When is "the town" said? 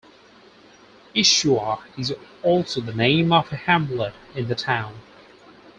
4.47-4.99